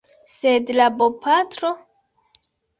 [0.35, 1.71] Sed la bopatro…